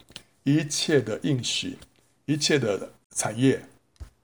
[0.43, 1.78] 一切的应许、
[2.24, 3.62] 一切的产业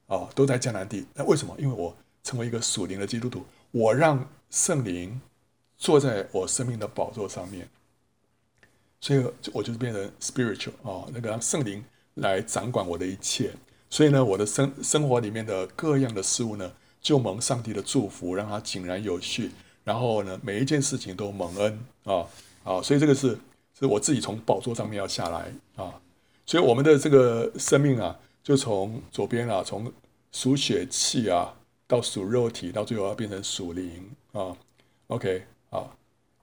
[0.07, 1.05] 啊，都在迦南地。
[1.13, 1.53] 那为什么？
[1.59, 1.93] 因为我
[2.23, 5.19] 成为一个属灵的基督徒，我让圣灵。
[5.77, 7.67] 坐在我生命的宝座上面，
[8.99, 11.81] 所以我就变成 spiritual 啊，那个让圣灵
[12.15, 13.51] 来掌管我的一切。
[13.89, 19.51] 所以呢，我的生生活里面的各样的事物呢，就蒙上帝的祝福，让它井然有序。
[19.83, 22.25] 然后呢，每一件事情都蒙恩啊
[22.63, 23.37] 啊，所以这个是
[23.77, 25.93] 是我自己从宝座上面要下来啊。
[26.45, 29.91] 所以我们的这个生命啊，就从左边啊，从
[30.31, 31.53] 属血气啊，
[31.87, 34.55] 到属肉体，到最后要变成属灵啊。
[35.07, 35.43] OK。
[35.69, 35.85] 啊，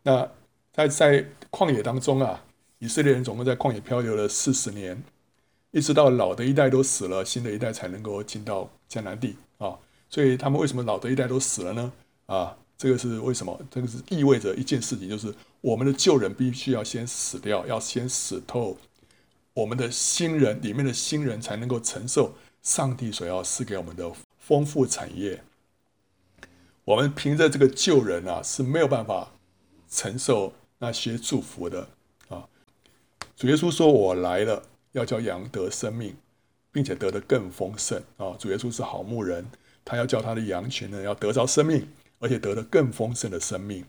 [0.05, 0.31] 那
[0.73, 2.45] 在在旷野当中啊，
[2.79, 5.03] 以色列人总共在旷野漂流了四十年，
[5.73, 9.77] 一直到老的一代都死了，新的一代才能够进到迦南地啊。
[10.09, 11.93] 所以他们为什么老的一代都死了呢？
[12.27, 13.59] 啊，这个是为什么？
[13.71, 18.77] 这个是意味着一件事情，就是我们的旧人必须要先死掉，要先死透，
[19.55, 25.43] 我们的新人里面的新人才能够承受上帝所要赐给我们的丰富产业。
[26.85, 29.33] 我们凭着这个旧人啊，是没有办法
[29.91, 31.89] 承受那些祝福的
[32.29, 32.47] 啊。
[33.35, 34.63] 主耶稣说：“我来了，
[34.93, 36.15] 要叫羊得生命，
[36.71, 39.45] 并且得的更丰盛啊。”主耶稣是好牧人，
[39.85, 41.89] 他要叫他的羊群呢，要得着生命，
[42.19, 43.85] 而且得了更丰盛的生命。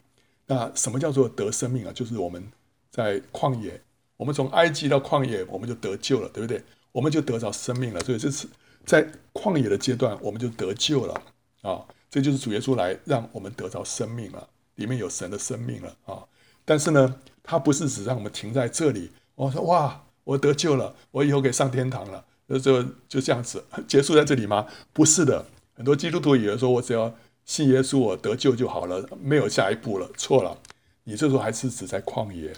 [0.47, 1.91] 那什么叫做得生命啊？
[1.93, 2.43] 就是我们
[2.89, 3.81] 在旷野，
[4.15, 6.63] 我们从埃及到旷野，我们就得救了，对不对？
[6.91, 7.99] 我们就得着生命了。
[8.01, 8.47] 所以这是
[8.85, 11.21] 在旷野的阶段，我们就得救了
[11.61, 11.85] 啊！
[12.09, 16.23] 这就是主耶稣来让我们得着生命了，里面有神的生命了啊！
[16.63, 19.11] 但是呢，他不是只让我们停在这里。
[19.35, 24.65] 我说哇，我得救了，我以后可以上天堂了，就就就这样子结束在这里吗？
[24.93, 27.13] 不是的，很多基督徒以为说我只要
[27.47, 30.11] 信耶稣，我得救就好了，没有下一步了。
[30.15, 30.61] 错了，
[31.05, 32.53] 你这时候还是只在旷野，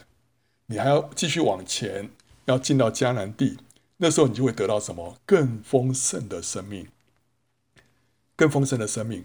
[0.65, 2.09] 你还要继续往前，
[2.45, 3.57] 要进到迦南地。
[3.97, 5.17] 那时候你就会得到什么？
[5.25, 6.87] 更丰盛的生命，
[8.35, 9.23] 更丰盛的生命。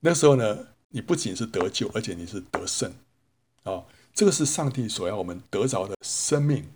[0.00, 2.94] 那时候呢，你不仅是得救，而且你是得胜
[3.64, 3.84] 啊！
[4.14, 6.66] 这个是上帝所要我们得着的生命。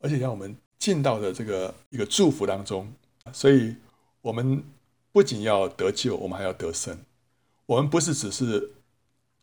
[0.00, 2.92] 而且让我们进到的这个一个祝福当中，
[3.32, 3.74] 所以
[4.20, 4.62] 我们
[5.10, 6.96] 不仅要得救，我们还要得胜。
[7.68, 8.76] 我们不是只是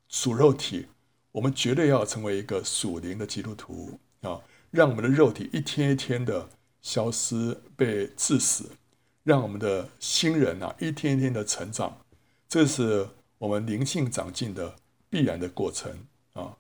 [0.10, 0.88] 属肉体，
[1.32, 4.42] 我们绝对要成为一个属灵的基督徒啊！
[4.72, 6.50] 让我们的肉体一天一天的
[6.82, 8.72] 消失、被致死，
[9.24, 12.00] 让我们的新人啊一天一天的成长，
[12.50, 13.08] 这是
[13.38, 14.76] 我们灵性长进的
[15.08, 15.92] 必然的过程
[16.34, 16.52] 啊！